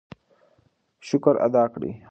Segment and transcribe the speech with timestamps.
[1.07, 1.91] شکر ادا کړئ.